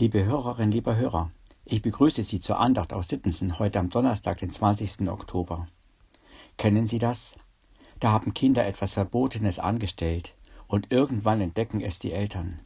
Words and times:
Liebe 0.00 0.24
Hörerinnen, 0.24 0.72
lieber 0.72 0.96
Hörer, 0.96 1.30
ich 1.66 1.82
begrüße 1.82 2.22
Sie 2.22 2.40
zur 2.40 2.58
Andacht 2.58 2.94
aus 2.94 3.08
Sittensen 3.08 3.58
heute 3.58 3.78
am 3.80 3.90
Donnerstag, 3.90 4.38
den 4.38 4.48
20. 4.48 5.06
Oktober. 5.10 5.68
Kennen 6.56 6.86
Sie 6.86 6.98
das? 6.98 7.34
Da 7.98 8.10
haben 8.10 8.32
Kinder 8.32 8.66
etwas 8.66 8.94
Verbotenes 8.94 9.58
angestellt 9.58 10.36
und 10.68 10.90
irgendwann 10.90 11.42
entdecken 11.42 11.82
es 11.82 11.98
die 11.98 12.12
Eltern. 12.12 12.60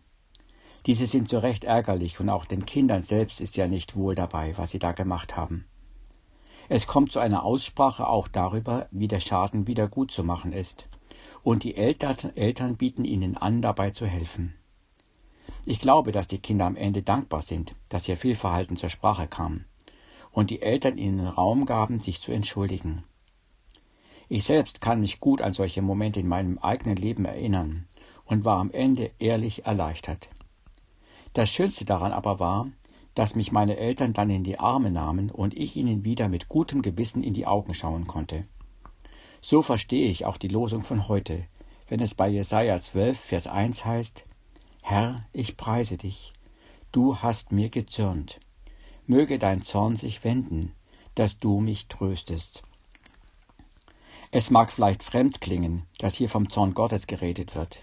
Diese 0.87 1.09
sind 1.09 1.29
zu 1.29 1.43
Recht 1.43 1.65
ärgerlich 1.65 2.21
und 2.21 2.31
auch 2.31 2.45
den 2.45 2.67
Kindern 2.67 3.03
selbst 3.03 3.41
ist 3.41 3.57
ja 3.57 3.67
nicht 3.67 3.97
wohl 3.97 4.15
dabei, 4.15 4.57
was 4.57 4.71
sie 4.71 4.79
da 4.79 4.93
gemacht 4.93 5.37
haben. 5.37 5.65
Es 6.69 6.87
kommt 6.87 7.11
zu 7.11 7.19
einer 7.19 7.43
Aussprache 7.43 8.07
auch 8.07 8.29
darüber, 8.29 8.87
wie 8.93 9.09
der 9.09 9.19
Schaden 9.19 9.67
wieder 9.67 9.89
gut 9.89 10.13
zu 10.13 10.23
machen 10.23 10.53
ist, 10.53 10.87
und 11.43 11.65
die 11.65 11.75
Eltern 11.77 12.77
bieten 12.77 13.05
ihnen 13.05 13.37
an, 13.37 13.61
dabei 13.61 13.91
zu 13.91 14.07
helfen. 14.07 14.55
Ich 15.67 15.79
glaube, 15.79 16.13
dass 16.13 16.29
die 16.29 16.39
Kinder 16.39 16.67
am 16.67 16.77
Ende 16.77 17.03
dankbar 17.03 17.41
sind, 17.41 17.75
dass 17.89 18.07
ihr 18.07 18.19
Fehlverhalten 18.19 18.77
zur 18.77 18.91
Sprache 18.91 19.27
kam 19.27 19.65
und 20.31 20.51
die 20.51 20.61
Eltern 20.61 20.99
ihnen 20.99 21.27
Raum 21.27 21.65
gaben, 21.65 22.01
sich 22.01 22.21
zu 22.21 22.33
entschuldigen. 22.33 23.05
Ich 24.29 24.45
selbst 24.45 24.81
kann 24.81 25.01
mich 25.01 25.21
gut 25.21 25.41
an 25.41 25.55
solche 25.55 25.81
Momente 25.81 26.21
in 26.21 26.29
meinem 26.29 26.59
eigenen 26.59 26.97
Leben 26.97 27.25
erinnern 27.25 27.87
und 28.25 28.45
war 28.45 28.59
am 28.59 28.71
Ende 28.71 29.13
ehrlich 29.19 29.65
erleichtert. 29.65 30.29
Das 31.33 31.51
Schönste 31.51 31.85
daran 31.85 32.13
aber 32.13 32.41
war, 32.41 32.69
dass 33.15 33.35
mich 33.35 33.53
meine 33.53 33.77
Eltern 33.77 34.13
dann 34.13 34.29
in 34.29 34.45
die 34.45 34.59
Arme 34.59 34.91
nahmen 34.91 35.31
und 35.31 35.55
ich 35.57 35.77
ihnen 35.77 36.05
wieder 36.05 36.29
mit 36.29 36.49
gutem 36.49 36.83
Gewissen 36.83 37.23
in 37.23 37.33
die 37.33 37.47
Augen 37.47 37.75
schauen 37.75 38.07
konnte. 38.07 38.45
So 39.41 39.63
verstehe 39.63 40.11
ich 40.11 40.27
auch 40.27 40.37
die 40.37 40.49
Losung 40.49 40.83
von 40.83 41.09
heute, 41.09 41.45
wenn 41.89 42.01
es 42.01 42.15
bei 42.15 42.29
Jesaja 42.29 42.81
12, 42.81 43.19
Vers 43.19 43.47
1 43.47 43.85
heißt, 43.85 44.27
Herr, 44.87 45.25
ich 45.33 45.57
preise 45.57 45.97
dich, 45.97 46.35
du 46.93 47.17
hast 47.17 47.53
mir 47.53 47.71
gezürnt. 47.71 48.39
Möge 49.07 49.39
dein 49.39 49.63
Zorn 49.63 49.97
sich 49.97 50.25
wenden, 50.25 50.75
dass 51.15 51.39
du 51.39 51.59
mich 51.61 51.89
tröstest. 51.89 52.63
Es 54.31 54.51
mag 54.51 54.71
vielleicht 54.71 55.03
fremd 55.03 55.41
klingen, 55.41 55.87
dass 55.97 56.17
hier 56.17 56.29
vom 56.29 56.51
Zorn 56.51 56.75
Gottes 56.75 57.07
geredet 57.07 57.55
wird. 57.55 57.83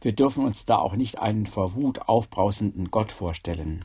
Wir 0.00 0.14
dürfen 0.14 0.46
uns 0.46 0.64
da 0.64 0.78
auch 0.78 0.94
nicht 0.96 1.18
einen 1.18 1.46
vor 1.46 1.74
Wut 1.74 2.08
aufbrausenden 2.08 2.90
Gott 2.90 3.12
vorstellen. 3.12 3.84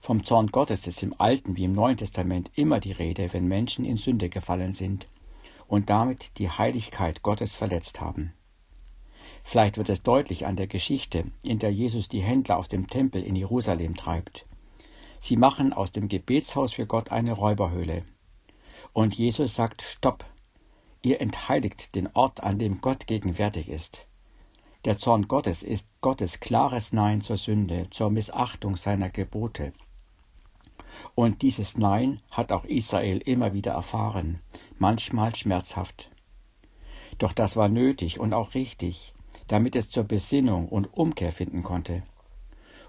Vom 0.00 0.24
Zorn 0.24 0.48
Gottes 0.48 0.88
ist 0.88 1.04
im 1.04 1.14
Alten 1.20 1.56
wie 1.56 1.66
im 1.66 1.74
Neuen 1.74 1.96
Testament 1.96 2.50
immer 2.56 2.80
die 2.80 2.90
Rede, 2.90 3.32
wenn 3.32 3.46
Menschen 3.46 3.84
in 3.84 3.98
Sünde 3.98 4.28
gefallen 4.28 4.72
sind 4.72 5.06
und 5.68 5.90
damit 5.90 6.38
die 6.38 6.50
Heiligkeit 6.50 7.22
Gottes 7.22 7.54
verletzt 7.54 8.00
haben. 8.00 8.32
Vielleicht 9.50 9.78
wird 9.78 9.88
es 9.88 10.02
deutlich 10.02 10.44
an 10.44 10.56
der 10.56 10.66
Geschichte, 10.66 11.24
in 11.42 11.58
der 11.58 11.72
Jesus 11.72 12.10
die 12.10 12.20
Händler 12.20 12.58
aus 12.58 12.68
dem 12.68 12.86
Tempel 12.86 13.22
in 13.22 13.34
Jerusalem 13.34 13.96
treibt. 13.96 14.44
Sie 15.20 15.38
machen 15.38 15.72
aus 15.72 15.90
dem 15.90 16.08
Gebetshaus 16.08 16.74
für 16.74 16.84
Gott 16.84 17.12
eine 17.12 17.32
Räuberhöhle. 17.32 18.04
Und 18.92 19.16
Jesus 19.16 19.54
sagt 19.54 19.80
Stopp. 19.80 20.26
Ihr 21.00 21.22
entheiligt 21.22 21.94
den 21.94 22.08
Ort, 22.12 22.42
an 22.42 22.58
dem 22.58 22.82
Gott 22.82 23.06
gegenwärtig 23.06 23.70
ist. 23.70 24.06
Der 24.84 24.98
Zorn 24.98 25.28
Gottes 25.28 25.62
ist 25.62 25.86
Gottes 26.02 26.40
klares 26.40 26.92
Nein 26.92 27.22
zur 27.22 27.38
Sünde, 27.38 27.88
zur 27.90 28.10
Missachtung 28.10 28.76
seiner 28.76 29.08
Gebote. 29.08 29.72
Und 31.14 31.40
dieses 31.40 31.78
Nein 31.78 32.20
hat 32.30 32.52
auch 32.52 32.66
Israel 32.66 33.16
immer 33.16 33.54
wieder 33.54 33.72
erfahren, 33.72 34.40
manchmal 34.76 35.34
schmerzhaft. 35.34 36.10
Doch 37.16 37.32
das 37.32 37.56
war 37.56 37.70
nötig 37.70 38.20
und 38.20 38.34
auch 38.34 38.52
richtig, 38.52 39.14
damit 39.48 39.74
es 39.76 39.90
zur 39.90 40.04
Besinnung 40.04 40.68
und 40.68 40.86
Umkehr 40.96 41.32
finden 41.32 41.62
konnte. 41.62 42.02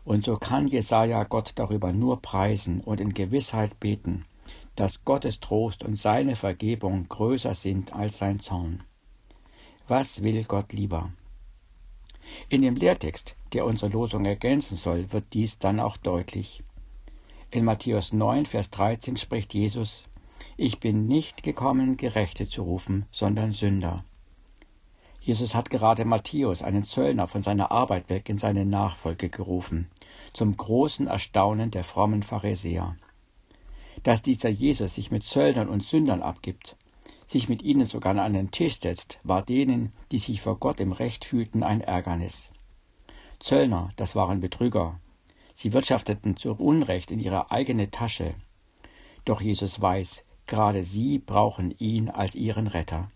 Und 0.04 0.26
so 0.26 0.38
kann 0.38 0.68
Jesaja 0.68 1.24
Gott 1.24 1.54
darüber 1.56 1.92
nur 1.92 2.22
preisen 2.22 2.82
und 2.82 3.02
in 3.02 3.14
Gewissheit 3.14 3.80
beten, 3.80 4.26
dass 4.76 5.04
Gottes 5.04 5.40
Trost 5.40 5.84
und 5.84 5.98
seine 5.98 6.36
Vergebung 6.36 7.08
größer 7.10 7.54
sind 7.54 7.94
als 7.94 8.18
sein 8.18 8.40
Zorn. 8.40 8.84
Was 9.88 10.22
will 10.22 10.44
Gott 10.44 10.72
lieber? 10.74 11.12
In 12.48 12.62
dem 12.62 12.76
Lehrtext, 12.76 13.36
der 13.54 13.66
unsere 13.66 13.92
Losung 13.92 14.26
ergänzen 14.26 14.76
soll, 14.76 15.12
wird 15.12 15.34
dies 15.34 15.58
dann 15.58 15.80
auch 15.80 15.98
deutlich. 15.98 16.64
In 17.52 17.66
Matthäus 17.66 18.14
9, 18.14 18.46
Vers 18.46 18.70
13 18.70 19.18
spricht 19.18 19.54
Jesus, 19.54 20.08
Ich 20.56 20.80
bin 20.80 21.08
nicht 21.08 21.42
gekommen, 21.42 21.98
Gerechte 21.98 22.48
zu 22.48 22.62
rufen, 22.62 23.08
sondern 23.12 23.52
Sünder. 23.52 24.04
Jesus 25.30 25.54
hat 25.54 25.70
gerade 25.70 26.06
Matthäus, 26.06 26.64
einen 26.64 26.84
Zöllner, 26.84 27.28
von 27.28 27.44
seiner 27.44 27.70
Arbeit 27.70 28.10
weg 28.10 28.30
in 28.30 28.40
seine 28.40 28.66
Nachfolge 28.66 29.30
gerufen, 29.30 29.88
zum 30.34 30.58
großen 30.58 31.06
Erstaunen 31.06 31.70
der 31.70 31.84
frommen 31.84 32.24
Pharisäer. 32.24 32.96
Dass 34.02 34.24
dieser 34.24 34.50
Jesus 34.50 34.96
sich 34.96 35.12
mit 35.12 35.22
Zöllnern 35.22 35.70
und 35.70 35.84
Sündern 35.84 36.24
abgibt, 36.24 36.78
sich 37.28 37.48
mit 37.48 37.62
ihnen 37.62 37.86
sogar 37.86 38.14
an 38.14 38.18
einen 38.20 38.50
Tisch 38.50 38.80
setzt, 38.80 39.20
war 39.22 39.44
denen, 39.44 39.92
die 40.12 40.18
sich 40.18 40.42
vor 40.42 40.58
Gott 40.58 40.80
im 40.80 40.94
Recht 40.94 41.26
fühlten, 41.26 41.62
ein 41.62 41.82
Ärgernis. 41.82 42.50
Zöllner, 43.40 43.90
das 43.98 44.16
waren 44.16 44.40
Betrüger. 44.40 45.00
Sie 45.54 45.74
wirtschafteten 45.74 46.38
zu 46.38 46.54
Unrecht 46.54 47.12
in 47.12 47.20
ihre 47.20 47.52
eigene 47.52 47.92
Tasche. 47.92 48.34
Doch 49.26 49.42
Jesus 49.42 49.80
weiß, 49.80 50.26
gerade 50.48 50.82
sie 50.82 51.20
brauchen 51.20 51.70
ihn 51.78 52.10
als 52.10 52.34
ihren 52.34 52.66
Retter. 52.66 53.10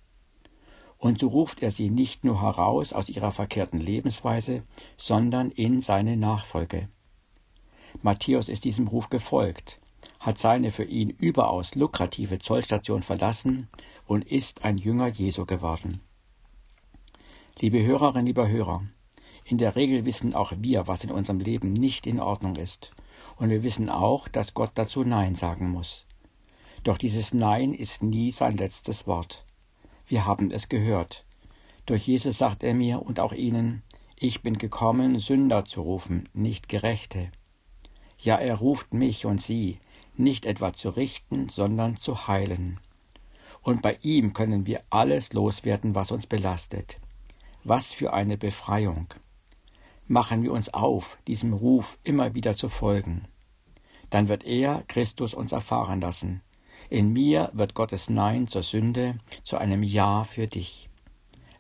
Und 1.04 1.20
so 1.20 1.28
ruft 1.28 1.62
er 1.62 1.70
sie 1.70 1.90
nicht 1.90 2.24
nur 2.24 2.42
heraus 2.42 2.94
aus 2.94 3.10
ihrer 3.10 3.32
verkehrten 3.32 3.82
Lebensweise, 3.82 4.64
sondern 4.96 5.52
in 5.52 5.82
seine 5.82 6.16
Nachfolge. 6.16 6.88
Matthäus 8.02 8.48
ist 8.48 8.64
diesem 8.64 8.88
Ruf 8.88 9.10
gefolgt, 9.10 9.82
hat 10.22 10.40
seine 10.40 10.72
für 10.72 10.86
ihn 10.86 11.10
überaus 11.10 11.76
lukrative 11.76 12.40
Zollstation 12.40 13.04
verlassen 13.04 13.68
und 14.08 14.24
ist 14.24 14.64
ein 14.64 14.78
Jünger 14.78 15.10
Jesu 15.10 15.46
geworden. 15.46 16.00
Liebe 17.60 17.84
Hörerinnen, 17.84 18.26
lieber 18.26 18.48
Hörer, 18.48 18.84
in 19.44 19.58
der 19.58 19.76
Regel 19.76 20.06
wissen 20.06 20.34
auch 20.34 20.54
wir, 20.56 20.88
was 20.88 21.04
in 21.04 21.12
unserem 21.12 21.42
Leben 21.42 21.74
nicht 21.74 22.08
in 22.08 22.22
Ordnung 22.22 22.56
ist, 22.56 22.94
und 23.36 23.50
wir 23.50 23.62
wissen 23.62 23.90
auch, 23.90 24.30
dass 24.30 24.54
Gott 24.54 24.72
dazu 24.76 25.04
Nein 25.04 25.36
sagen 25.36 25.70
muss. 25.70 26.06
Doch 26.86 26.98
dieses 26.98 27.34
Nein 27.34 27.74
ist 27.74 28.04
nie 28.04 28.32
sein 28.32 28.56
letztes 28.56 29.06
Wort. 29.06 29.44
Wir 30.08 30.26
haben 30.26 30.52
es 30.52 30.70
gehört. 30.70 31.26
Durch 31.86 32.08
Jesus 32.08 32.38
sagt 32.38 32.64
er 32.64 32.74
mir 32.74 33.02
und 33.02 33.20
auch 33.20 33.34
Ihnen, 33.34 33.84
ich 34.16 34.42
bin 34.42 34.58
gekommen, 34.58 35.20
Sünder 35.20 35.66
zu 35.66 35.82
rufen, 35.82 36.30
nicht 36.34 36.70
Gerechte. 36.70 37.32
Ja, 38.20 38.38
er 38.38 38.56
ruft 38.56 38.94
mich 38.94 39.26
und 39.26 39.42
Sie, 39.42 39.80
nicht 40.16 40.46
etwa 40.46 40.74
zu 40.74 40.90
richten, 40.90 41.50
sondern 41.50 41.98
zu 41.98 42.28
heilen. 42.28 42.80
Und 43.62 43.82
bei 43.82 43.98
ihm 44.02 44.34
können 44.34 44.68
wir 44.68 44.84
alles 44.90 45.34
loswerden, 45.34 45.96
was 45.96 46.12
uns 46.12 46.28
belastet. 46.28 47.00
Was 47.64 47.92
für 47.92 48.14
eine 48.14 48.38
Befreiung. 48.38 49.08
Machen 50.08 50.44
wir 50.44 50.52
uns 50.52 50.74
auf, 50.74 51.18
diesem 51.28 51.54
Ruf 51.54 51.98
immer 52.04 52.34
wieder 52.34 52.56
zu 52.56 52.68
folgen. 52.68 53.28
Dann 54.10 54.28
wird 54.28 54.44
er, 54.44 54.84
Christus, 54.88 55.34
uns 55.34 55.54
erfahren 55.54 56.02
lassen, 56.02 56.42
in 56.94 57.12
mir 57.12 57.50
wird 57.54 57.74
Gottes 57.74 58.12
Nein 58.12 58.48
zur 58.48 58.62
Sünde 58.62 59.18
zu 59.44 59.58
einem 59.58 59.82
Ja 59.82 60.26
für 60.26 60.46
dich. 60.46 60.90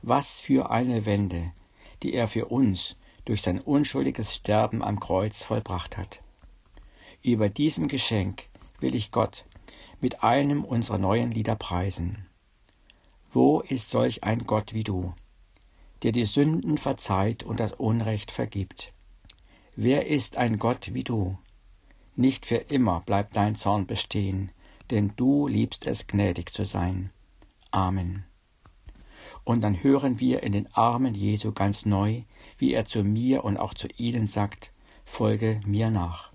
Was 0.03 0.39
für 0.39 0.69
eine 0.69 1.07
Wende, 1.07 1.51
die 2.03 2.13
er 2.13 2.27
für 2.27 2.45
uns 2.45 2.97
durch 3.25 3.41
sein 3.41 3.59
unschuldiges 3.59 4.35
Sterben 4.35 4.83
am 4.83 4.99
Kreuz 4.99 5.43
vollbracht 5.43 5.97
hat. 5.97 6.21
Über 7.23 7.49
diesem 7.49 7.87
Geschenk 7.87 8.43
will 8.79 8.93
ich 8.93 9.09
Gott 9.09 9.45
mit 10.01 10.23
einem 10.23 10.63
unserer 10.63 10.99
neuen 10.99 11.31
Lieder 11.31 11.55
preisen. 11.55 12.27
Wo 13.31 13.61
ist 13.61 13.89
solch 13.89 14.23
ein 14.23 14.45
Gott 14.45 14.75
wie 14.75 14.83
du, 14.83 15.15
der 16.03 16.11
die 16.11 16.25
Sünden 16.25 16.77
verzeiht 16.77 17.41
und 17.41 17.59
das 17.59 17.71
Unrecht 17.71 18.29
vergibt? 18.29 18.93
Wer 19.75 20.05
ist 20.05 20.37
ein 20.37 20.59
Gott 20.59 20.93
wie 20.93 21.03
du? 21.03 21.39
Nicht 22.15 22.45
für 22.45 22.57
immer 22.57 22.99
bleibt 22.99 23.35
dein 23.35 23.55
Zorn 23.55 23.87
bestehen, 23.87 24.51
denn 24.93 25.13
du 25.15 25.47
liebst 25.47 25.87
es, 25.87 26.05
gnädig 26.05 26.53
zu 26.53 26.65
sein. 26.65 27.09
Amen. 27.71 28.25
Und 29.43 29.61
dann 29.61 29.81
hören 29.81 30.19
wir 30.19 30.43
in 30.43 30.51
den 30.51 30.71
Armen 30.73 31.15
Jesu 31.15 31.51
ganz 31.51 31.85
neu, 31.85 32.21
wie 32.59 32.73
er 32.73 32.85
zu 32.85 33.03
mir 33.03 33.43
und 33.43 33.57
auch 33.57 33.73
zu 33.73 33.87
Ihnen 33.97 34.27
sagt, 34.27 34.71
folge 35.03 35.59
mir 35.65 35.89
nach. 35.89 36.31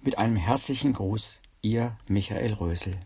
Mit 0.00 0.16
einem 0.18 0.36
herzlichen 0.36 0.94
Gruß, 0.94 1.40
Ihr 1.60 1.96
Michael 2.08 2.54
Rösel. 2.54 2.98